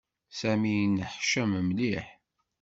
Sami 0.39 0.71
yenneḥcam 0.79 1.51
mliḥ. 1.67 2.05